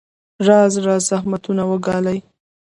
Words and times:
راز 0.47 0.73
راز 0.85 1.01
زحمتونه 1.11 1.63
وګاللې. 1.69 2.17